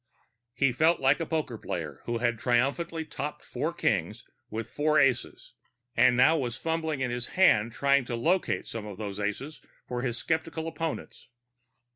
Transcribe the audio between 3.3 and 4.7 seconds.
four kings with